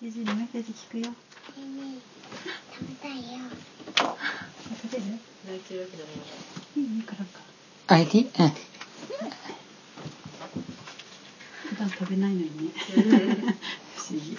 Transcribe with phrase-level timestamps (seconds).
[0.00, 1.10] ジジのメッセージ聞くよ。
[1.10, 1.14] ね
[1.58, 2.00] えねえ
[2.74, 3.38] 食べたいよ
[4.82, 5.04] 食べる？
[5.46, 6.10] 泣いてるわけだも
[6.76, 6.84] ん。
[6.84, 6.94] い？
[6.94, 7.40] いいいからか。
[7.88, 8.26] あえて、うん。
[8.26, 8.36] 普
[11.78, 12.72] 段食べないのにね。
[13.96, 14.36] 不思議。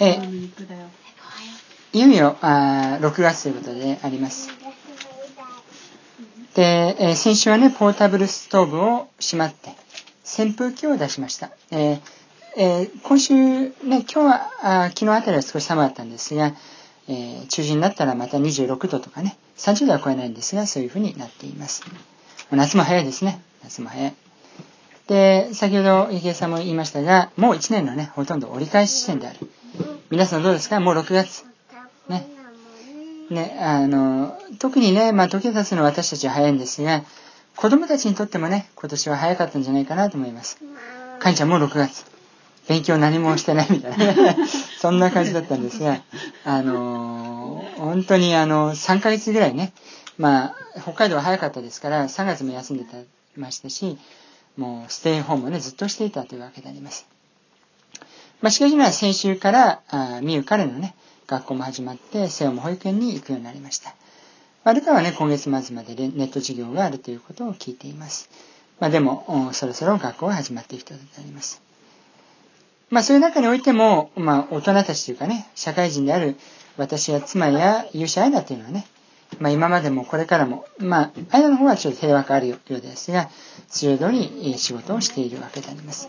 [0.00, 0.18] え。
[1.92, 4.48] いよいよあー6月ということであります。
[6.54, 9.74] で、えー先週はね、ポータブルストーブをしまって、
[10.26, 11.50] 扇風機を出しました。
[11.70, 12.00] えー
[12.58, 16.52] えー今週ね、今日は、あ昨日あたりは少し寒かったんですが、
[17.08, 21.82] えー中旬になったらまた26度とかね、30度は超えないんですが、そういう風になっています。
[22.50, 23.40] 夏も早いですね。
[23.62, 24.14] 夏も早い。
[25.08, 29.38] で、先ほど池江さんも言いましたが、もう1年のね、ほとんど折り返し地点である。
[30.10, 30.80] 皆さんどうですか？
[30.80, 31.44] もう6月。
[32.08, 32.26] ね
[33.30, 37.02] ね、あの、特にね、まあ、時が経つのは私たちは早いんですが、
[37.56, 40.58] 子供たちにとってもね、今年は早かったんじゃないかなと思います。
[41.18, 42.04] かんちゃんもう6月。
[42.68, 44.36] 勉強何もしてないみたいなね。
[44.80, 46.00] そんな感じだったんですが、
[46.44, 47.36] あのー
[47.76, 49.72] 本当にあの、3ヶ月ぐらいね、
[50.18, 52.96] まあ、北海道は早かったですから、3月も休んでた
[53.36, 53.98] ましたし、
[54.56, 57.06] もうステイホームをね、ずっとしていたというわけであります。
[58.40, 60.94] まあ、しかしながら先週から、あみゆ彼のね、
[61.26, 63.94] 学校も始まって、瀬尾も保育園に行くようになりました。
[64.66, 68.28] まあ、ルカはね、今月末まででネット授業があるということを聞いています。
[68.80, 71.62] まあ、でも、そろそろ学校が始まっていくということになります。
[72.90, 76.34] まあ、そういう中においても、まあ、大人たちというかね、社会人である
[76.78, 78.88] 私や妻や勇者アイナというのはね、
[79.38, 83.30] まあ、今までもこれからも、まあ、アイナの方はちょっと平和があるようですが、
[83.68, 86.08] 通常通り仕事をしているわけであります。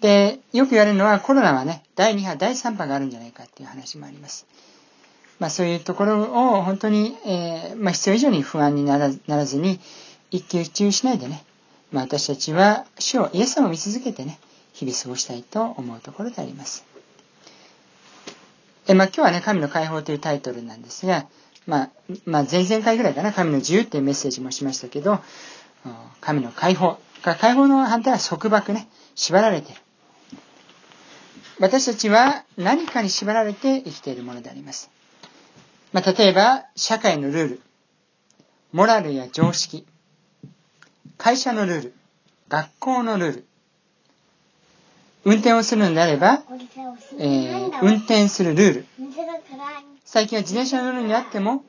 [0.00, 4.46] で、よく言われるのはコロナはね、第2波、第3波があるんじゃないかっていう話もあります。
[5.38, 6.22] まあそういうところ
[6.56, 9.80] を本当に、えーまあ必要以上に不安にならならずに、
[10.30, 11.44] 一喜一憂しないでね、
[11.92, 14.38] まあ私たちは主をイエス様を見続けてね、
[14.72, 16.84] 日々過ごしたいと思うところであります。
[18.86, 21.26] えまあ今日はね、神の解放というタイトルなんですが、
[21.66, 21.90] まあ、
[22.24, 25.20] まあ前々回ぐらいかな、神の自由っていうメッセージもしましたけど、
[26.20, 26.98] 神の解放。
[27.22, 29.80] 解放の反対は束縛ね、縛られている。
[31.60, 34.90] 私たちは何かに縛られて生きているものであります。
[35.92, 37.60] まあ、例えば、社会のルール、
[38.72, 39.86] モラルや常識、
[41.16, 41.94] 会社のルール、
[42.48, 43.44] 学校のルール、
[45.24, 46.42] 運転をするのであれば、
[47.18, 48.86] えー運転するルール、
[50.04, 51.64] 最近は自転車のルールにあっても、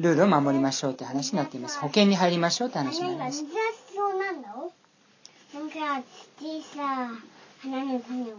[0.00, 1.78] ルールを守りましょうという話になっています。
[1.78, 3.44] 保険に入りましょうというあ話になります。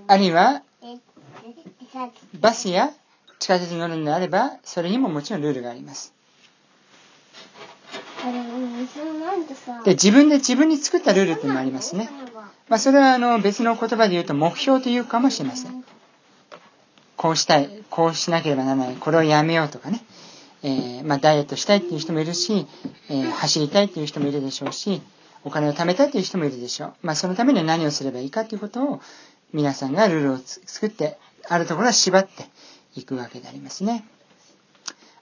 [0.07, 0.61] あるいは、
[2.39, 2.91] バスや
[3.39, 6.13] 地下鉄に乗るのであれば、それにももちろんルールがあります。
[9.83, 12.09] で、自分で自分に作ったルールっていうのもありますね。
[12.69, 15.83] まあ、それはあの別の言葉で言うと目標というかもしれません。
[17.17, 20.03] こうしたい、こうしなければならない、これをやめようとかね。
[20.63, 22.65] えーまあ、ダイエットしたいっていう人もいるし、
[23.09, 25.01] えー走りたいっていう人もいるでしょうし、
[25.43, 26.93] お金を貯めたいっていう人もいるでしょう。
[27.03, 29.01] まあ、そのためには何をすればいいかということを
[29.53, 32.31] 皆さんがルールをつ作って、あるところは縛って
[32.95, 34.05] いくわけでありますね。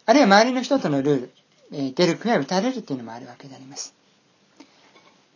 [0.06, 1.31] あるいは周りの人とのルール、
[1.72, 3.94] えー出る杭は打たれるっていうのもあるわけであります。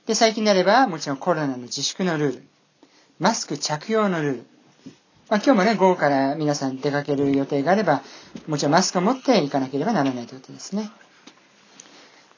[0.06, 2.44] で、最近であれば、もちろんコロナの自粛のルール、
[3.20, 4.46] マスク着用のルール。
[5.30, 8.02] まあ、今日もね、午後から皆さん出かける予定があれば、
[8.48, 10.90] もちろんマスクを持っていかなければならないということですね。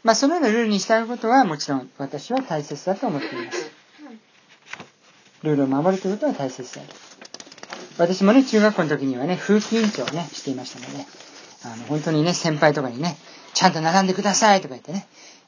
[0.04, 3.72] まあ、そのようなルールに従うことは、もちろん私は大切だと思っています。
[5.44, 6.90] ルールを守るということは大切である。
[8.00, 11.06] 私もね、中学校の時にはね、風紀委員長をね、していましたので、
[11.66, 13.18] あの、本当にね、先輩とかにね、
[13.54, 15.06] ちゃんと並んでくださいとか言ってね、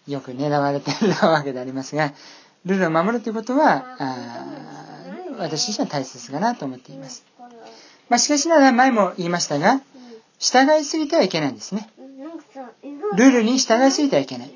[0.08, 2.14] よく狙われてるわけでありますが、
[2.66, 4.16] ルールを守るということは、あ
[5.38, 7.24] 私自身は大切かなと思っています。
[8.10, 9.82] まあ、しかしながら前も言いましたが、
[10.40, 11.90] 従いすぎてはいけないんですね。
[13.16, 14.54] ルールに従いすぎてはいけない。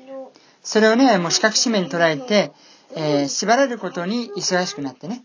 [0.62, 2.52] それをね、もう四角紙面に捉えて、
[2.94, 5.22] えー縛られることに忙しくなってね、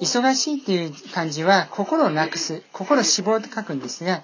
[0.00, 4.22] 忙しいっていう漢字は心をなくす、心死亡と書くんですが、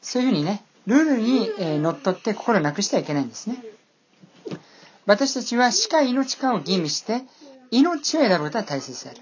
[0.00, 3.62] そういうふうにね、ルールに、えのっとって心をなくしてはいけないんですね。
[5.06, 7.22] 私たちは死か命かを吟味して、
[7.70, 9.20] 命を選ぶことは大切である。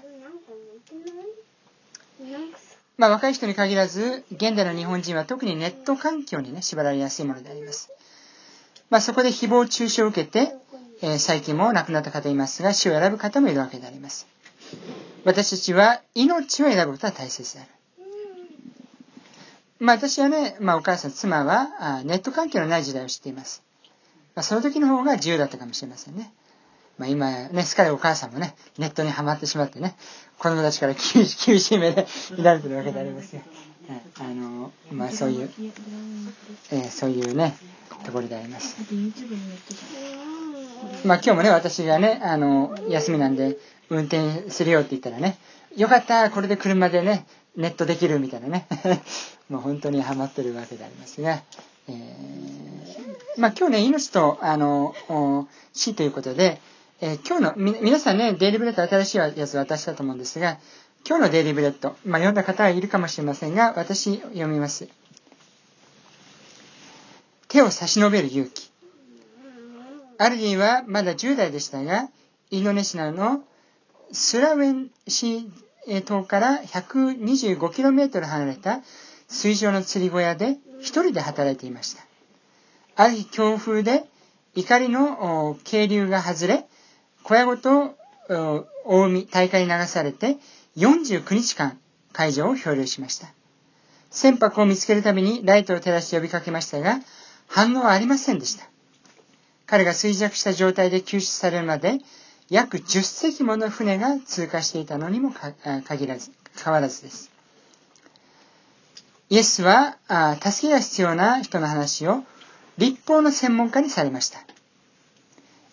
[2.97, 7.89] まあ若い人に限らず、現代の日本人は特にネット環境にね、縛られやすいものであります。
[8.89, 10.53] まあそこで誹謗中傷を受けて、
[11.01, 14.27] えー最近も亡くなった方いますが、死を選ぶ方もいるわけであります。
[15.23, 17.69] 私たちは命を選ぶことは大切である。
[19.79, 23.63] まあ私はね、まあお母さん、妻はあネット環境のない時代を知っています。
[24.35, 26.31] まあその時の方が自由だったかもしれませんね。
[26.97, 29.95] まあ今ね、すっかりお母さんもね、ネットにはまってしまってね、
[30.37, 32.05] 子供たちから厳し厳しい目で
[32.37, 35.49] 見られてるわけでありますが、はいあの、まあそういう、
[36.71, 37.55] えーそういうね、
[38.05, 38.75] ところであります。
[41.05, 43.57] まあ今日もね、私がね、あの、休みなんで
[43.91, 45.37] 運転するよって言ったらね、
[45.75, 47.25] よかった、これで車でね、
[47.57, 48.65] ネットできるみたいなね、
[49.49, 51.41] もう本当にハマってるわけでありますが、
[51.89, 52.71] えー
[53.37, 54.93] まあ今日ね、命と、あの、
[55.73, 56.61] 死ということで、
[57.01, 60.57] えー今日の、み皆さんね、デイリーブレッド新しいやつ渡したと思うんですが、
[61.07, 64.87] 今日のデイリーブレッド、まあ読んだ方はいるかもしれませんが、私読みます。
[67.49, 68.71] 手を差し伸べる勇気。
[70.17, 72.07] アルディはまだ10代でしたが、
[72.51, 73.43] インドネシアの
[74.11, 75.49] スラウェンシ
[76.05, 78.81] 島から 125km 離れた
[79.27, 82.03] 水上の釣り小屋で一人で働いていました。
[82.95, 84.03] ある日強風で
[84.55, 86.65] 怒りの渓流が外れ、
[87.23, 87.95] 小屋ごと
[88.85, 90.37] 大海、大海に流されて
[90.77, 91.79] 49日間
[92.11, 93.27] 海上を漂流しました。
[94.09, 96.99] 船舶を見つけるたびにライトを照らして呼びかけましたが、
[97.47, 98.69] 反応はありませんでした。
[99.65, 101.99] 彼が衰弱した状態で救出されるまで、
[102.51, 103.01] 約10
[103.31, 106.31] 隻もの船が通過していたのにも限らず、
[106.61, 107.31] 変わらずです。
[109.29, 109.95] イエスは、
[110.43, 112.25] 助けが必要な人の話を
[112.77, 114.39] 立法の専門家にされました。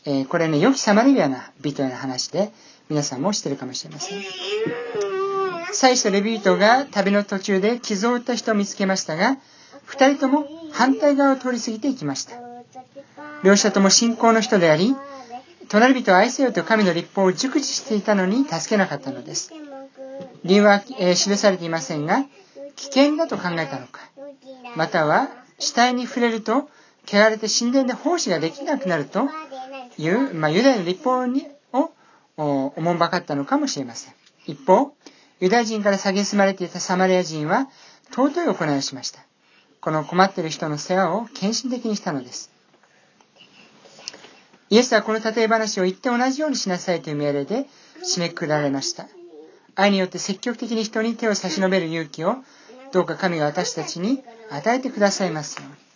[0.04, 2.52] えこれね、良きサマリビアな人への話で、
[2.88, 4.22] 皆さんも知ってるかもしれません。
[5.72, 9.38] 祭司とレビートが旅の途中で傷を負った人を見つけましたが、
[9.84, 12.36] 二人とも反対側を通り過ぎていきました。
[13.42, 14.94] 両者とも信仰の人であり、
[15.68, 19.52] 隣人を愛せよと神の立法を熟知していたのに助けなかったのです。
[20.44, 22.24] 理由は、えー記されていませんが、
[22.76, 24.00] 危険だと考えたのか、
[24.76, 25.28] または
[25.58, 26.68] 死体に触れると
[27.06, 29.28] 汚れて神殿で奉仕ができなくなると
[29.98, 31.90] いう、まあ、ユダヤの立法にを
[32.36, 34.14] おおもんばかったのかもしれません。
[34.46, 34.94] 一方、
[35.40, 37.68] ユダヤ人から蔑まれていたサマリア人は
[38.10, 39.20] 尊い行いをしました。
[39.80, 42.50] この困っている人の世話を献身的にしたのです。
[44.70, 47.66] イエスはこの例え話を言って同じようにしなさいという命令で
[48.04, 49.06] 締めくくられました。
[49.74, 52.36] 愛によって積極的に人に手を差し伸べる勇気を
[52.92, 55.88] どうか神が私たちに与えてくださいますように。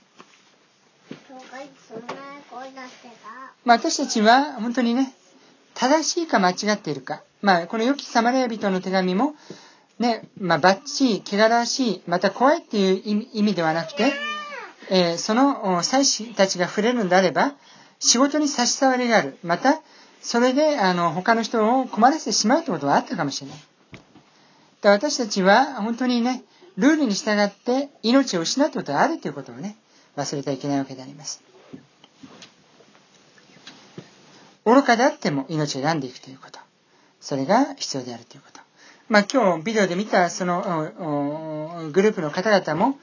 [3.65, 5.13] まあ、私たちは本当にね、
[5.75, 7.23] 正しいか間違っているか。
[7.41, 9.35] まあ、この良きサマリア人の手紙も、
[9.99, 14.13] ね、まあ、バッチリ、汚らしい、また怖いっていう意味ではなくて、
[14.91, 17.55] えーそのお祭司たちが触れるんであれば、
[18.05, 19.39] 仕事に差し障りがある。
[19.45, 19.81] また、
[20.21, 23.59] それで、あの、他の人を困らせてしまうということはあったかもしれない。
[24.83, 26.43] で私たちは本当にね、
[26.77, 29.77] ルールに従って命を失うということがあるということをね、
[30.17, 31.41] 忘れてはいけないわけであります。
[34.65, 36.59] 愚かであっても命を選んでいくということ。
[37.21, 38.61] それが必要であるということ。
[39.09, 42.99] まあ今日ビデオで見たそのグループの方々も、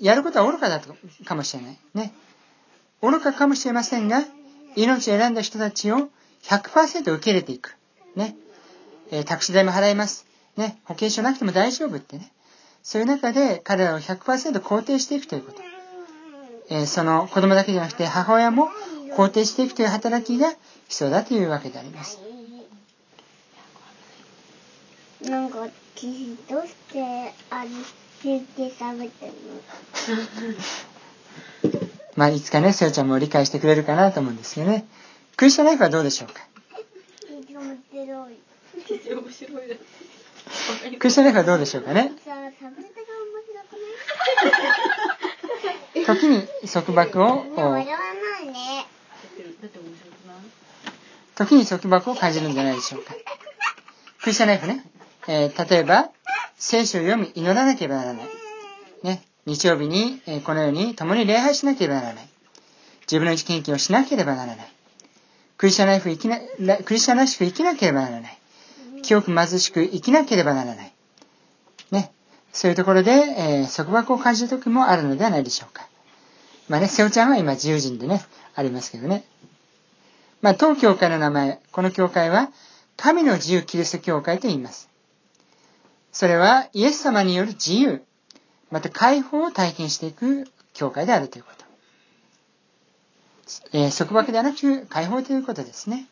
[0.00, 1.78] やることは愚かだとかもしれない。
[1.94, 2.12] ね。
[3.02, 4.24] 愚かかもしれませんが、
[4.74, 6.08] 命を選んだ人たちを
[6.44, 7.76] 100%受け入れていく。
[8.14, 8.36] ね。
[9.10, 10.26] えータクシー代も払います。
[10.56, 10.78] ね。
[10.84, 12.32] 保険証なくても大丈夫ってね。
[12.82, 15.62] そういう中で彼らを100%肯定していくということ。
[16.68, 18.68] えーその子供だけじゃなくて母親も
[19.16, 20.52] 肯定していくという働きが
[20.88, 22.18] 必要だというわけであります。
[25.22, 27.74] なんか、私どうして味
[28.22, 29.32] 付け食べてる
[32.16, 34.86] まあ、いつかね、せよちゃんも理解してくれるかなと思うんですけどね。
[35.36, 36.40] クリスチャンライフはどうでしょうか？
[37.52, 38.38] の面白い。
[39.14, 39.80] 面白いです。
[40.98, 42.12] クリスチャンライフはどうでしょうかね？
[46.06, 47.44] 時に束縛を、
[51.34, 53.12] 時に束縛を感じるんじゃないでしょうか。
[54.22, 54.84] クリスチャンライフね。
[55.28, 56.10] えー例えば、
[56.56, 58.26] 聖書を読み、祈らなければならない。
[59.46, 62.28] 日曜日に、このように共に礼拝しなければならない。
[63.02, 64.72] 自分の一献金をしなければならない。
[65.56, 66.38] クリスチャンライフ生きな、
[66.84, 68.38] クリスチャンらしく生きなければならない。
[69.02, 70.92] 清く貧しく生きなければならない。
[71.92, 72.12] ね。
[72.52, 75.88] そういうところで、えー束縛を感じる時もあるのではないでしょうか。
[76.68, 78.24] まあね、瀬尾ちゃんは今自由人でね、
[78.56, 79.24] ありますけどね。
[80.42, 82.50] まあ、当教会の名前、この教会は、
[82.96, 84.88] 神の自由キリスト教会と言います。
[86.12, 88.02] それは、イエス様による自由、
[88.70, 91.64] また解放を体験していく教会であるということ。
[93.72, 96.06] えー束縛ではなく、解放ということですね。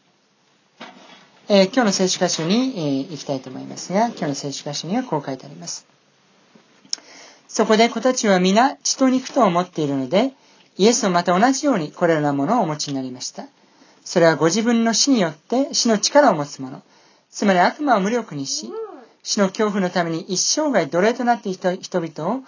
[1.49, 5.87] えー今日の聖書箇所に、えー行きたいと思いますが、今日の聖書箇所にはこう書いてあります。
[7.49, 10.33] そこで子たちは皆血と肉と思っているので、
[10.77, 13.47] イエスもまた同じようにこれらのものをお持ちになりました。
[14.05, 16.83] それはご自分の死によって死の力を持つ者。
[17.31, 18.71] つまり悪魔を無力にし、
[19.25, 22.41] 死の恐怖のために一生涯奴隷となっていた人々を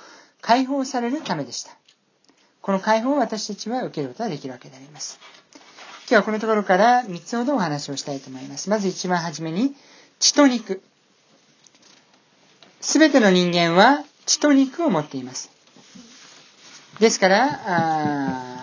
[0.43, 1.73] 解放されるためでした。
[2.61, 5.19] この解放を私たちは受けることができるわけであります。
[6.09, 8.71] 今日はこのところから3つほどお話をしたいと思います。
[8.71, 9.75] まず一番初めに、
[10.21, 10.83] 血と肉。
[12.81, 15.51] すべての人間は血と肉を持っています。
[17.01, 18.61] ですから、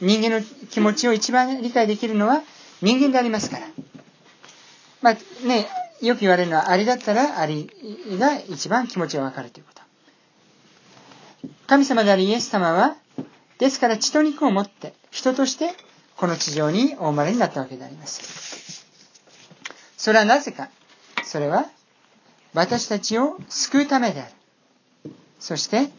[0.00, 2.42] 人間の気持ちを一番理解できるのは
[2.82, 3.66] 人間でありますから。
[5.00, 5.68] まあね、
[6.02, 7.70] よく言われるのは、アリだったらアリ
[8.18, 9.82] が一番気持ちがわかるということ。
[11.66, 12.96] 神様であるイエス様は、
[13.58, 15.74] ですから血と肉を持って、人として
[16.16, 18.86] この地上にお生まれになったわけであります。
[19.96, 20.70] それはなぜか。
[21.24, 21.66] それは、
[22.54, 25.12] 私たちを救うためである。
[25.40, 25.90] そして、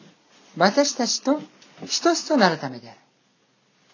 [0.55, 1.41] 私たちと
[1.85, 2.99] 一つとなるためである。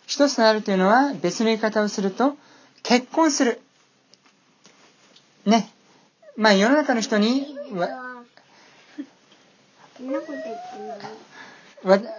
[0.05, 2.37] 一つとなるというのは別の言い方をすると、
[2.83, 3.61] 結婚する。
[5.45, 5.72] ね。
[6.35, 7.89] まあ世の中の人に、わ。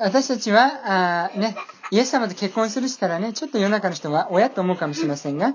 [0.01, 1.57] 私たちは、あね、
[1.91, 5.55] イエス様と結婚するしたらね、ちょっと世の中の人は親と思うかもしれませんが、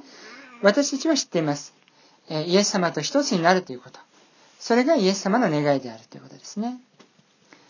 [0.62, 1.74] 私たちは知っています。
[2.30, 4.00] えイエス様と一つになるということ。
[4.60, 6.80] それがイエス様の願いであるということですね。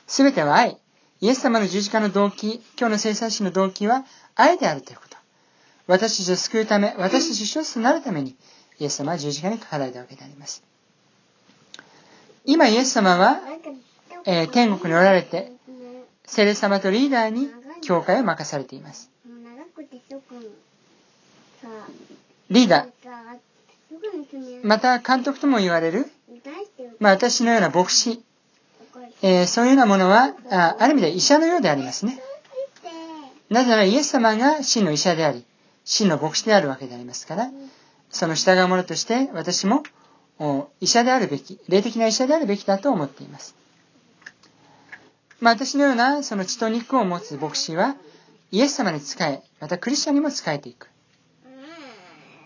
[0.07, 0.77] すべては愛。
[1.21, 4.05] イエス様の十字架の動機、今日の生産史の動機は
[4.35, 5.17] 愛であるということ。
[5.87, 8.35] 私たちを救うため、私たち一つとなるために、
[8.79, 10.68] イエス様は十字架にかかられたわけであります。
[12.45, 13.39] 今、イエス様は、
[14.25, 15.51] えー天国におられて、
[16.25, 17.49] 聖霊様とリーダーに
[17.81, 19.09] 教会を任されています。
[22.49, 22.89] リーダー。
[24.63, 26.05] また監督とも言われる、
[26.99, 28.23] まあ私のような牧師、
[29.21, 32.19] えーそういうようなものは、あある意味で医者のようでありますね。
[33.49, 35.43] なぜならイエス様が真の医者であり、
[35.83, 37.49] 真の牧師であるわけでありますから、
[38.11, 39.83] その従う者として私もお
[40.79, 43.55] 医者であるべき、霊的な医者であるべきだと思っています。
[45.39, 47.95] まあ私のようなその血と肉を持つ牧師は、
[48.51, 50.87] イエス様に仕え、またクリスチャンにも仕えていく。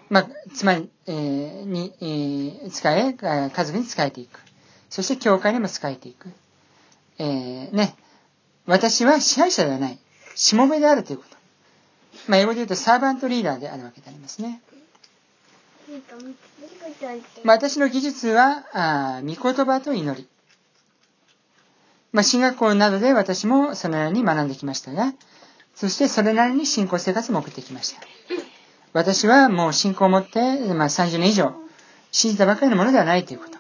[0.10, 4.40] まあ、つまり、えーに、えー仕え、家族に仕えていく。
[4.90, 6.30] そして教会にも仕えていく。
[7.18, 7.96] えーね、
[8.66, 10.00] 私は支配者ではない。
[10.36, 11.38] しもべであるということ。
[12.28, 14.62] まあ、英語で言うとサーバントリーダーであるわけでありますね。
[17.46, 20.28] 私の技術は、あー御言葉と祈り。
[22.12, 25.14] まあ、進学校などで私もそのように学んできましたが、
[25.76, 28.02] そしてそれなりに信仰生活も送ってきました。
[28.94, 30.40] 私はもう信仰を持って、
[30.74, 31.54] まあ、30年以上、
[32.12, 33.58] 信じたばかりのものではないということ。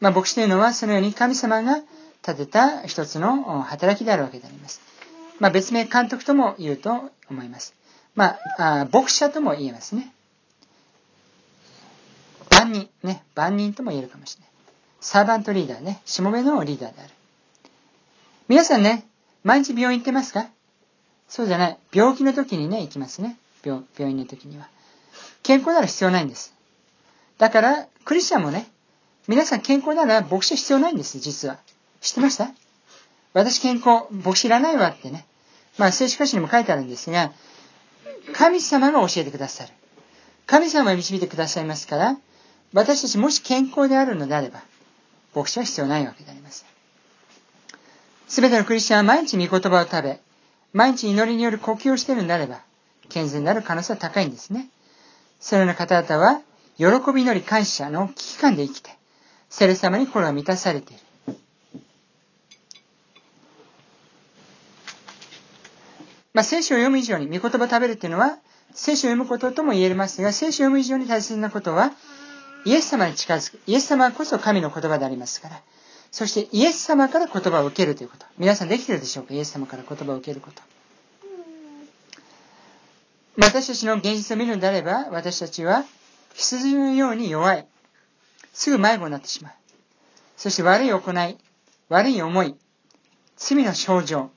[0.00, 1.80] まあ、牧師というのはそのように神様が
[2.26, 4.80] 立てた一つの働きであるわけであります。
[5.38, 7.74] まあ、別名監督とも言うと思います。
[8.18, 10.12] まあ、あ牧者とも言えますね。
[12.50, 14.50] 万人、ね、万人とも言えるかもしれない。
[15.00, 17.10] サーバントリーダーね、しもべのリーダーである。
[18.48, 19.06] 皆さんね、
[19.44, 20.48] 毎日病院行ってますか？
[21.28, 21.78] そうじゃない。
[21.92, 23.36] 病気の時にね、行きますね。
[23.62, 24.68] 病病院の時には。
[25.44, 26.52] 健康なら必要ないんです。
[27.38, 28.66] だから、クリスチャンもね、
[29.28, 31.58] 皆さん健康なら牧師必要ないんです、実は。
[32.00, 32.50] 知ってました？
[33.32, 35.24] 私健康、牧師いらないわってね。
[35.76, 37.30] まあ、聖書歌詞にも書いてあるんですが、
[38.34, 39.72] 神様が教えてくださる。
[40.46, 42.16] 神様が導いてくださいますから、
[42.72, 44.62] 私たちもし健康であるのであれば、
[45.34, 46.64] 牧師は必要ないわけであります。
[48.28, 50.20] すべてのクリスチャンは毎日御言葉を食べ、
[50.72, 52.60] 毎日祈りによる呼吸をしているのであれば、
[53.08, 54.68] 健全になる可能性は高いんですね。
[55.40, 56.40] そのような方々は、
[56.76, 58.90] 喜び祈り感謝の危機感で生きて、
[59.48, 61.02] 聖霊様に心が満たされている。
[66.34, 68.38] まあ、聖書を読む以上に、御言葉を食べるっていうのは、
[68.74, 71.92] 聖書を読むこととも言えますが、聖書を読む以上に大切なことは、
[72.64, 73.60] イエス様に近づく。
[73.66, 75.60] イエス様こそ神の言葉でありますから。
[76.10, 78.26] そして、イエス様から言葉を受けるということ。
[78.36, 79.34] 皆さんできてるでしょうか？
[79.34, 80.62] イエス様から言葉を受けること。
[83.40, 85.84] 私たちの現実を見るのであれば、私たちは
[86.34, 87.66] 羊のように弱い。
[88.52, 89.52] すぐ迷子になってしまう。
[90.36, 91.38] そして悪い行い、
[91.88, 92.56] 悪い思い、
[93.36, 94.30] 罪の症状、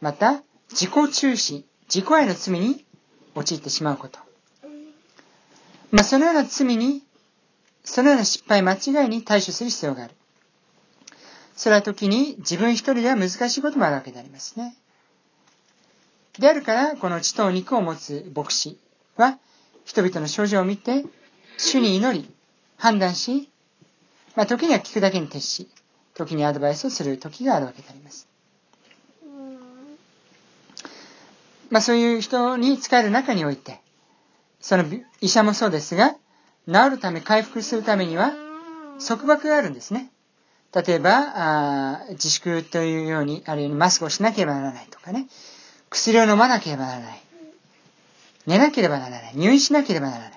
[0.00, 2.84] また自己中心、自己愛の罪に
[3.34, 4.18] 陥ってしまうこと。
[5.92, 7.02] まあ、そのような罪に、
[7.84, 10.14] そのような失敗、間違いに対処する必要がある。
[11.54, 14.76] それは時に自分一人では難しいこともあるわけでありますね。
[16.38, 18.78] であるから、この血と肉を持つ牧師
[19.16, 19.38] は、
[19.84, 21.04] 人々の症状を見て、
[21.56, 22.30] 主に祈り、
[22.76, 23.48] 判断し、
[24.34, 25.70] まあ、時には聞くだけに徹し、
[26.14, 28.28] 時にアドバイスをする時があるわけであります。
[31.70, 33.80] まあそういう人に使える中において、
[34.60, 34.84] その
[35.20, 36.16] 医者もそうですが、
[36.66, 38.32] 治るため、回復するためには、
[39.06, 40.10] 束縛があるんですね。
[40.74, 45.26] 例えば、あ自粛というように、あるいはマスクをしなければならないとかね、
[45.90, 47.22] 薬を飲まなければならない。
[48.46, 49.32] 寝なければならない。
[49.36, 50.30] 入院しなければならない。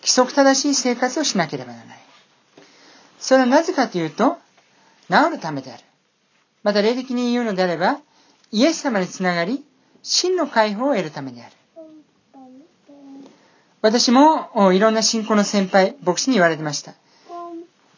[0.00, 1.98] 規則正しい生活をしなければならない。
[3.18, 4.38] それはなぜかというと、
[5.10, 5.82] 治るためである。
[6.62, 8.00] また霊的に言うのであれば、
[8.52, 9.64] イエス様につながり、
[10.08, 11.52] 真の解放を得るためである。
[13.82, 16.94] 私もいろんな信仰の先輩、牧師に言われてました。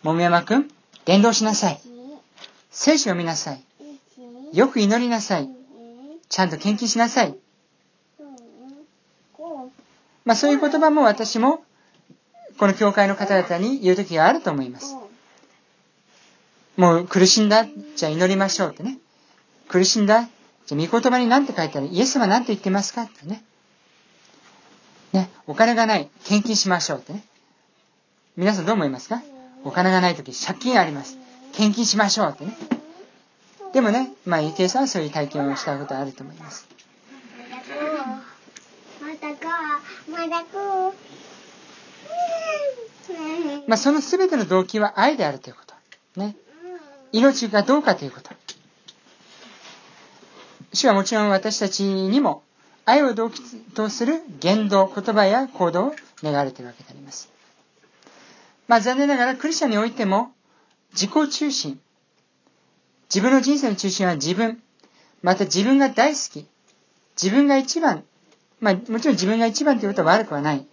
[0.03, 0.69] 桃山くん、
[1.05, 1.81] 伝道しなさい。
[2.71, 3.62] 聖書を見なさい。
[4.55, 5.50] よく祈りなさい。
[6.31, 7.37] ちゃんと献金しなさい。
[10.25, 11.62] まあそういう言葉も私も
[12.59, 14.97] この教会の方々に言う時があると思います。
[16.79, 17.67] もう苦しんだ？
[17.97, 18.99] じゃあ祈りましょうってね。
[19.69, 20.29] 苦しんだ？
[20.69, 21.87] じゃあ御言葉に何て書いてある？
[21.87, 23.05] イエス様何て言ってますか？
[23.05, 23.43] ってね。
[25.15, 26.11] ね、お金がない。
[26.25, 27.25] 献金しましょうってね。
[28.37, 29.23] 皆さんどう思いますか？
[29.65, 31.17] お金がない時、借金あります。
[31.55, 32.55] 献金しましょうってね。
[33.73, 36.69] でもね、まあ、ゆきえさんはそういう体験をしたことあると思います。
[39.01, 40.93] まだか、まだか。
[43.67, 45.75] まあ、その全ての動機は愛であるということ。
[46.21, 46.37] ね。
[47.13, 48.31] 命がどうかということ。
[50.73, 52.43] 主はもちろん私たちにも
[52.85, 53.43] 愛を動機
[53.75, 57.31] とする言動、言葉や行動を願われているわけであります。
[58.67, 60.33] まあ残念ながらクリスチャンにおいても
[60.93, 61.81] 自己中心。
[63.13, 64.63] 自分の人生の中心は自分。
[65.23, 66.47] また自分が大好き。
[67.21, 68.05] 自分が一番。
[68.61, 70.67] まあもちろん自分が一番ということは悪くはない。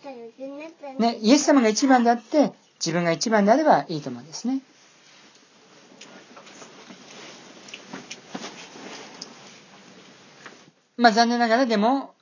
[1.00, 4.60] ね、イエス様が一番であって、自分が一番であればいいと思うんですね。
[10.98, 12.14] まあ残念ながらでも、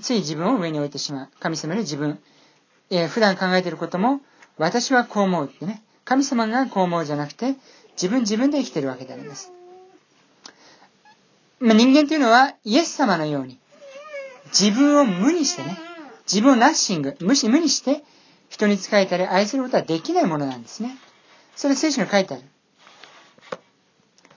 [0.00, 1.28] つい自分を上に置いてしまう。
[1.38, 2.18] 神様より自分。
[2.90, 4.20] えー、普段考えていることも、
[4.58, 5.82] 私はこう思うってね。
[6.04, 7.54] 神様がこう思うじゃなくて、
[7.92, 9.52] 自分自分で生きてるわけであります。
[11.60, 13.58] まあ、人間というのは、イエス様のように、
[14.46, 15.78] 自分を無にしてね、
[16.26, 18.02] 自分をナッシング、無視無にして、
[18.48, 20.96] 人に仕えたり愛することはできないものなんですね。
[21.54, 22.42] それ聖書に書いてある。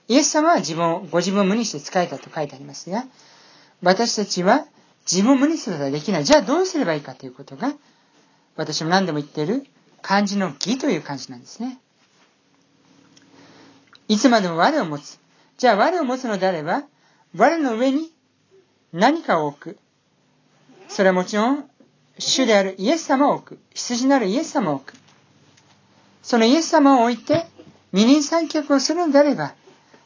[0.08, 3.04] イエス様は自分を、ご自分を無にして仕えたと書いてありますが、
[3.82, 4.66] 私たちは
[5.10, 6.24] 自分を無にすることはできない。
[6.24, 7.72] じゃあどうすればいいかということが、
[8.56, 9.64] 私も何度も言っている
[10.02, 11.78] 漢字の義という漢字なんですね。
[14.08, 15.18] いつまでも我を持つ。
[15.58, 16.84] じゃあ我を持つのであれば、
[17.36, 18.12] 我の上に
[18.92, 19.78] 何かを置く。
[20.88, 21.68] それはもちろん
[22.18, 23.58] 主であるイエス様を置く。
[23.74, 24.94] 羊なるイエス様を置く。
[26.22, 27.46] そのイエス様を置いて、
[27.92, 29.54] 二人三脚をするのであれば、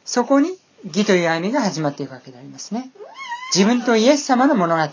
[0.05, 2.91] そこに義という歩みが始まっていくわけでありますね。
[3.53, 4.83] 自分とイエス様の物語。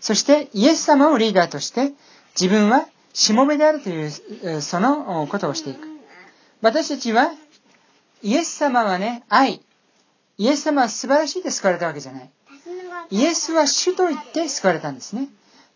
[0.00, 1.92] そしてイエス様をリーダーとして、
[2.40, 5.80] 自分はしもべであるという、そのことをしていく。
[6.62, 7.32] 私たちは、
[8.22, 9.60] イエス様はね、愛。
[10.38, 12.30] イエス様は素晴らしいで救われたわけじゃない。
[13.10, 15.28] イエスは主と言って救われたんですね。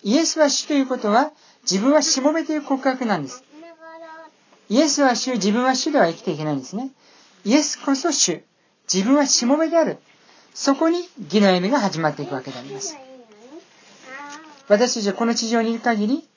[0.05, 3.43] イエスは主ということは、自分はしもべという告白なんです。
[4.69, 6.91] イエスは主、自分は主では生きていけないんですね。
[7.45, 8.45] イエスこそ主。
[8.93, 9.99] 自分はしもべである。
[10.55, 12.97] そこに義の歩みが始まっていくわけであります。
[14.69, 16.29] 私たちはこの地上にいる限り、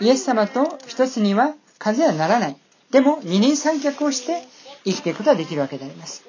[0.00, 2.56] イエス様と一つには風はならない。
[2.90, 4.46] でも、二人三脚をして
[4.84, 6.24] 生きていくことができるわけであります。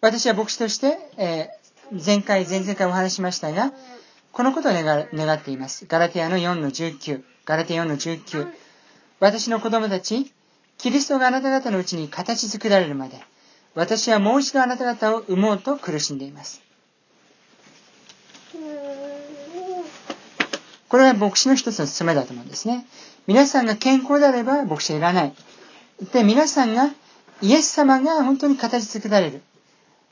[0.00, 3.72] 私は牧師として、えー、前回、前々回お話しましたが、
[4.32, 5.86] このことを願願っています。
[5.86, 7.22] ガラテヤの4の19。
[7.44, 8.52] ガラテヤ4の19。
[9.20, 10.32] 私の子供たち、
[10.78, 13.20] キリストがあなた方のうちに形作られるまで、
[13.74, 16.62] 私はもう一度あなた方を産もうと苦しんでいます。
[20.88, 22.86] これは牧師の一つの務めだと思うんですね。
[23.26, 25.34] 皆さんが健康であれば牧師はいらない。
[26.12, 26.90] で、皆さんが
[27.40, 29.42] イエス様が本当に形作られる。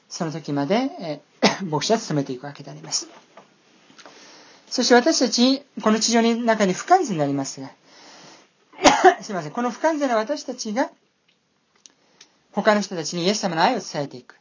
[0.09, 1.21] その時まで、え
[1.65, 3.09] 牧師は進めていくわけであります。
[4.69, 7.71] そして私たち、この地上の中に不完全でありますが、
[9.23, 10.91] すいません、この不完全な私たちが、
[12.53, 14.37] 他の人たちにイエス様の愛を伝えていく。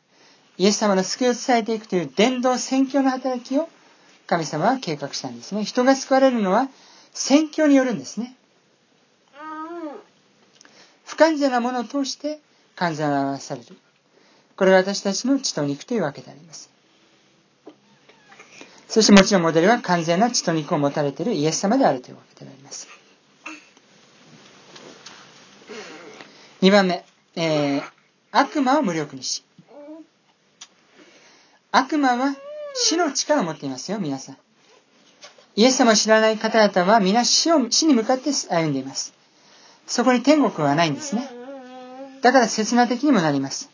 [0.57, 3.69] イエス様の救いを伝えていくという伝道宣教の働きを
[4.27, 5.63] 神様は計画したんですね。
[5.63, 6.67] 人が救われるのは
[7.13, 8.35] 宣教によるんですね。
[11.05, 12.39] 不完全なものを通して
[12.75, 13.77] 完全な表される。
[14.55, 16.69] これが私たちの血と肉というわけであります。
[18.87, 23.00] そしてもちろんモデルは完全な血と肉を持たれているイエス様であるというわけであります。
[26.61, 27.03] 2番目、
[27.35, 27.81] えー、
[28.31, 29.43] 悪魔を無力にし、
[31.71, 32.35] 悪魔は
[32.75, 34.37] 死の力を持っていますよ、皆さん。
[35.55, 39.13] イエス様を知らない方々は皆死を死に向かって歩んでいます。
[39.87, 41.29] そこに天国はないんですね。
[42.21, 43.69] だから刹那的にもなります。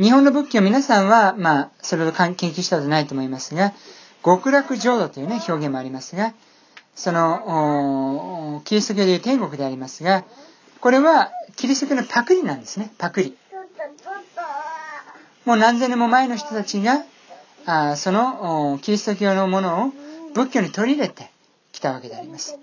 [0.00, 3.74] 日本の仏教皆さんは、まあ、それを研究したことないと思いますが、
[4.24, 6.34] 極楽浄土というね、表現もありますが、
[6.94, 10.24] その、キリスト教でいう天国でありますが、
[10.80, 13.36] これはキリスト教のパクリなんですね、パクリ。
[15.44, 17.04] もう何千年も前の人たちが、
[17.66, 19.92] あそのキリスト教のものを
[20.34, 21.30] 仏教に取り入れて
[21.72, 22.58] きたわけであります。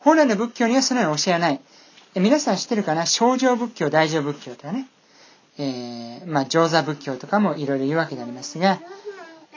[0.00, 1.60] 本来の仏教にはそのような教えはない。
[2.14, 3.06] 皆さん知ってるかな？
[3.06, 4.86] 正常仏教、大乗仏教とかね。
[5.56, 8.80] えー、まあ、上座仏教とかもいろいろ言うわけでありますが、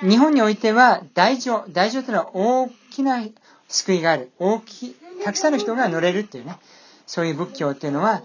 [0.02, 3.24] 日本においては大乗、大乗というのは大きな
[3.68, 4.32] 救いがある。
[4.38, 6.56] 大きい、たくさんの人が乗れるっていうね。
[7.08, 8.22] そういう仏教っていうのは、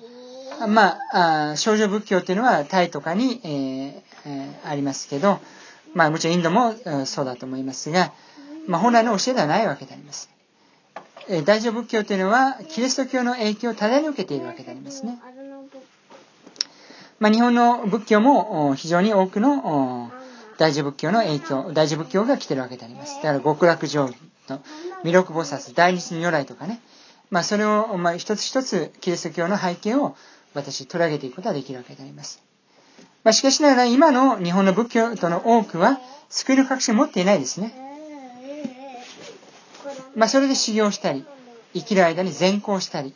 [0.69, 5.41] まあ、少女仏教っていうのはタイとかに、えーえー、ありますけど、
[5.95, 6.75] まあもちろんインドも、
[7.07, 8.13] そうだと思いますが、
[8.67, 10.31] まあ本来の教えではないわけであります。
[11.29, 15.19] えー、大乗仏教というのはキリスト教の影響を多大に受けているわけでありますね。
[17.21, 20.11] まあ日本の仏教も非常に多くの
[20.59, 23.17] 大乗仏教の影響、大乗仏教が来てるわけであります。
[23.17, 24.09] だから極楽浄
[24.49, 24.61] 土、
[25.05, 26.81] 弥勒菩薩、大日如来とかね、
[27.33, 30.15] まあそれを、まあ一つ一つキリスト教の背景を
[30.53, 32.43] 私取り上げていくことができるわけであります。
[33.25, 37.75] まあ、しかしながら今の日本の仏教徒の多くは救いの確信を持っていないですね。
[40.15, 41.25] まあ、それで修行したり、
[41.73, 43.15] 生きる間に善行したり、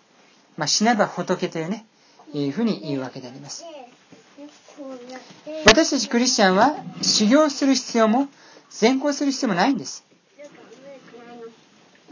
[0.56, 1.84] まあ、死ねば仏というね、
[2.32, 3.66] いうふうに言うわけであります。
[5.66, 8.28] 私たちクリスチャンは修行する必要も
[8.70, 10.06] 善行する必要もないんです。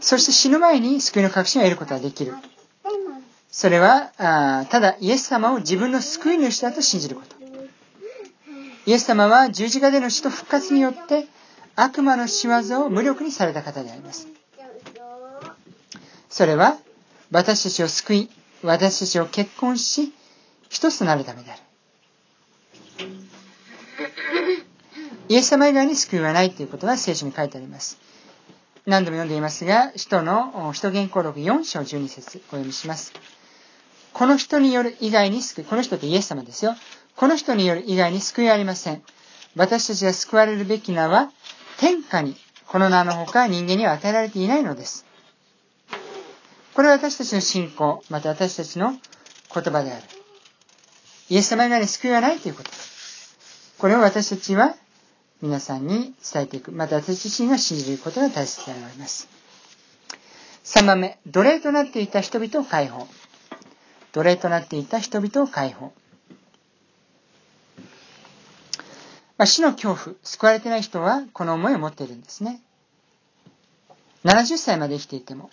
[0.04, 2.34] そして死ぬ前に救いの確信を得ることができる。
[3.50, 7.36] それは、あただイエス様を自分の救い主だと信じること。
[8.84, 11.26] イエス様は十字架での死と復活によって
[11.74, 14.28] 悪魔の仕業を無力にされた方であります。
[16.28, 16.76] それは
[17.30, 18.30] 私たちを救い、
[18.62, 20.12] 私たちを結婚し、
[20.68, 21.62] 一つとなるためである。
[25.30, 27.96] イエス様以外に救いはないということが聖書に書いてあります。
[28.86, 33.14] 何度も読んでいますが、使徒の使徒言行録4章12節お読みします。
[34.12, 36.74] この人による以外に救い、この人ってイエス様ですよ。
[37.16, 39.02] この人による以外に救いありません。
[39.56, 41.30] 私たちが救われるべき名は、
[41.78, 45.06] 天下に、この名の他人間には与えられていないのです。
[46.74, 50.02] これは私たちの信仰、また私たちの言葉である。
[51.30, 52.70] イエス様以外に救いはないということ。
[53.78, 54.74] これを私たちは
[55.44, 56.72] 皆さんに伝えていく。
[56.72, 59.28] また私自身が信じることが大切であります。
[60.64, 63.06] 3番目、奴隷となっていた人々を解放。
[64.12, 65.92] 奴隷となっていた人々を解放。
[69.36, 72.62] まあ、死の恐怖、救われてない人はこの思いを持っているんですね。
[74.24, 75.50] 70歳まで生きていても、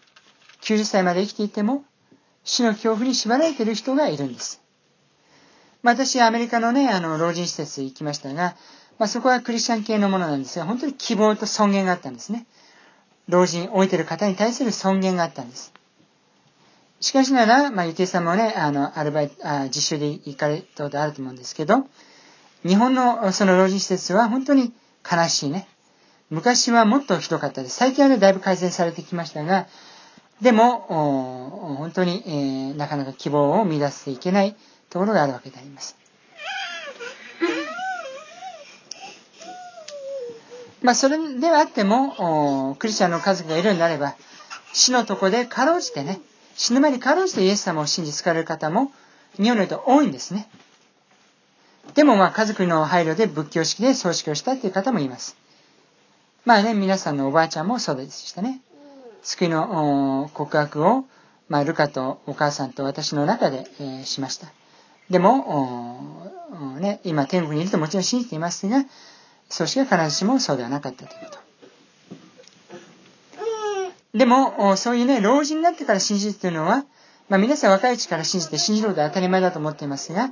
[0.61, 1.83] 90歳まで生きていても、
[2.45, 4.61] 死の恐怖に縛られている人がいるんです。
[5.83, 8.55] まあ、私、アメリカのね、あの、老人施設行きましたが、
[9.01, 12.45] まあ、そこはクリスチャン系のものなんですが、本当に希望と尊厳があったんですね。
[13.27, 15.73] 老人、置いてる方に対する尊厳があったんです。
[16.99, 21.87] しかしながら、まあ、ゆてさんもね、あの、アルバイト、あ実習で行かれたことあると思うんですけど、
[22.63, 24.71] 日本のその老人施設は本当に
[25.11, 25.67] 悲しいね。
[26.29, 27.77] 昔はもっとひどかったです。
[27.77, 29.65] 最近はね、だいぶ改善されてきましたが、
[30.41, 34.55] でも、本当に、えー、なかなか希望を見出していけない
[34.91, 36.00] ところがあるわけであります。
[40.81, 44.15] まあ、それではあっても、クリスチャンの家族がいるんであれば、
[44.73, 46.19] 死のとこでかろうじてね、
[46.55, 48.91] 死ぬ前にかろうじてイエス様を信じ疲れる方も、
[49.37, 50.49] 日本において多いんですね。
[51.93, 55.35] でもまあ家族の配慮で仏教式で葬式をしたっていう方もいます。
[56.45, 58.61] まあね、皆さんのおばあちゃんもそうでしたね。
[59.23, 61.05] 救いの告白を、
[61.47, 64.47] まあ、ルカとお母さんと私の中で、えー、しました。
[65.09, 66.31] でも、
[66.79, 68.85] ね、今天国にいるともちろん信じていますが、
[69.51, 71.37] 葬式は必ずしもそうではなかったということ。
[74.17, 76.85] でも、そういうね、老人になってから信じるというのは、
[77.29, 80.31] まあ皆さん若いうちから信じて信じることは当たり前だと思っていますが、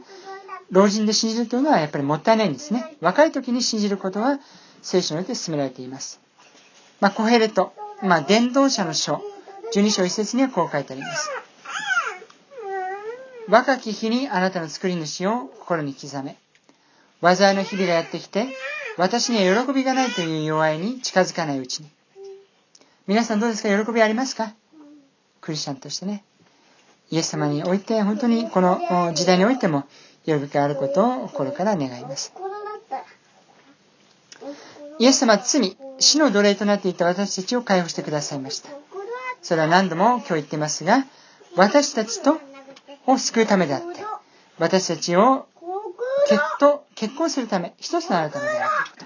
[0.72, 2.96] 老人で信じるというのはやっぱりもったいないんですね。
[3.02, 4.40] 若い時に信じることは
[4.82, 6.20] 聖書によって進められています。
[7.00, 9.22] まあ、コヘレト、まあ、伝道者の書、
[9.74, 11.30] 12章一節にはこう書いてあります。
[13.48, 16.38] 若き日にあなたの作り主を心に刻め。
[17.22, 18.48] 災いの日々がやってきて、
[19.00, 21.90] 私には喜びがないという弱いに近づかないうちに。
[23.08, 23.86] 皆さんどうですか？
[23.86, 24.54] 喜びありますか？
[25.40, 26.26] クリスチャンとしてね。
[27.10, 29.86] イエス様において、本当にこの時代においても、
[30.26, 32.34] 喜びがあることを心から願います。
[35.00, 38.70] イエス様は罪、死の奴隷となっていた私たちを解放してくださいました。
[39.42, 41.06] それは何度も今日言ってますが、
[41.56, 42.38] 私たちと
[43.08, 44.04] を救うためであって、
[44.58, 45.48] 私たちを
[46.28, 49.06] 結と結婚するため、一つとなるためであるとい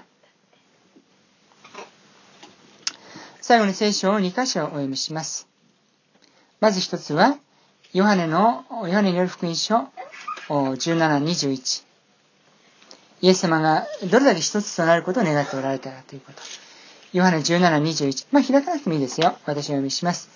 [3.46, 5.46] 最後に聖書を2箇所お読みします。
[6.60, 7.36] まず一つは、
[7.92, 9.86] ヨハネの、ヨハネによる福音書
[10.48, 11.84] 17、21。
[13.20, 16.40] イエス様がどれだけ一つとなることを願っておられたかということ。
[17.12, 18.28] ヨハネ17、21。
[18.32, 19.36] まあ、開かなくてもいいですよ。
[19.44, 20.30] 私を読みします。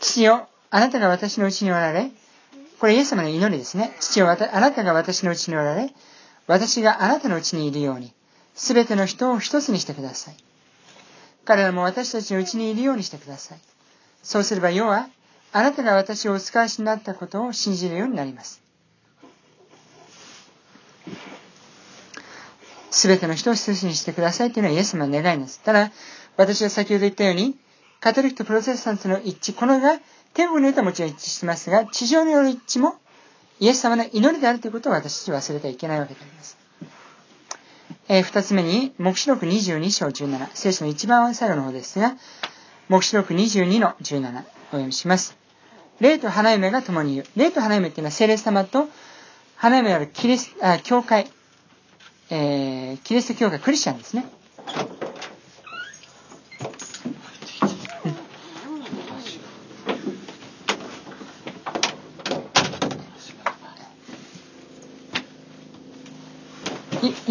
[0.00, 2.10] 父よ、あなたが私のうちにおられ、
[2.80, 3.94] これイエス様の祈りですね。
[4.00, 5.94] 父よ、あなたが私のうちにおられ、
[6.48, 8.12] 私があなたのうちにいるように、
[8.56, 10.36] すべての人を一つにしてください。
[11.44, 13.58] 彼らも私たちのうちにいるようにしてください。
[14.22, 15.08] そうすれば世は、
[15.52, 18.62] あなたが私をお使わしになったことを信じるようになります。
[22.90, 25.60] すべての人を一つにしてくださいというのはイエス様の願いです。
[25.60, 25.90] ただ、
[26.36, 27.56] 私は先ほど言ったように、
[28.00, 29.98] カトリックとプロテスタントの一致、このが
[30.34, 32.94] 天国においてはもちろん一致してますが、地上による一致も、
[33.60, 36.61] イエス様の祈りであるということを私たちは忘れてはいけないわけであります。
[38.08, 42.16] えー、二つ目に、目視録22章17、聖書の一番最後の方ですが、
[42.88, 45.36] 目視録22の17、お読みします。
[46.00, 47.26] 霊と花嫁が共にいる。
[47.36, 48.88] 霊と花嫁っていうのは聖霊様と
[49.56, 51.30] 花嫁あるキリスあ教会、
[52.30, 54.26] えー、キリスト教会、クリスチャンですね。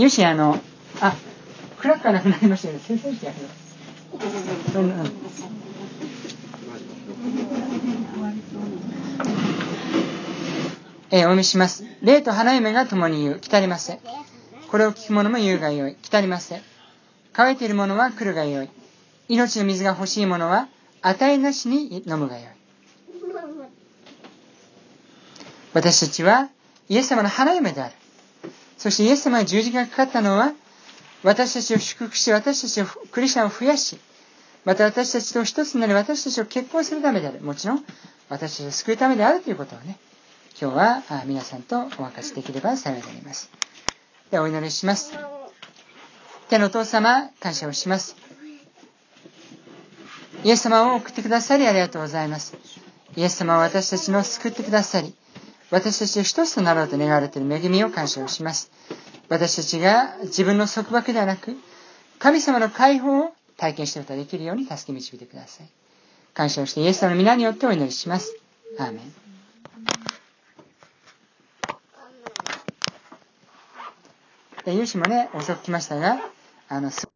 [0.01, 0.57] よし、あの、
[0.99, 1.15] あ、
[1.79, 2.79] クラッカーなくなりましたよね。
[2.79, 3.37] 先生してやる。
[11.11, 11.85] えー、お読みします。
[12.01, 13.39] 霊と花嫁が共に言う。
[13.39, 13.99] 来たりません。
[14.71, 15.93] これを聞く者も言うがよい。
[15.93, 16.61] 来たりません。
[17.31, 18.69] 乾いている者は来るがよい。
[19.29, 20.67] 命の水が欲しい者は
[21.03, 22.45] 与えなしに飲むがよい。
[25.73, 26.49] 私たちは
[26.89, 28.00] イエス様の花嫁である。
[28.81, 30.53] そしてイエス様が十字架がかかったのは、
[31.21, 33.99] 私たちを祝福し、私たちを、クリスチャンを増やし、
[34.65, 37.41] また私たちと一つになり、私たちを結婚するためである。
[37.41, 37.85] もちろん、
[38.27, 39.99] 私たちを救うためであるということをね、
[40.59, 43.51] 今日は皆さんとお分かちできれば幸いであります。
[44.31, 45.13] ではお祈りします。
[46.49, 48.15] 天のお父様、感謝をします。
[50.43, 52.57] イエス様を送ってくださりありがとうございます。
[53.15, 55.13] イエス様は私たちの救ってくださり、
[55.71, 58.71] 私たちと一つとなろうと願われている恵みを感謝をします。
[59.29, 61.55] 私たちが自分の束縛ではなく、
[62.19, 65.69] 神様の解放を体験していることができるように助け導いてください。
[66.33, 68.35] 感謝をしてイエス様の皆によってお祈りします。
[68.77, 69.13] アーメン。
[74.65, 76.19] で、ユーシもね、遅く来ましたが、
[76.67, 76.91] あの、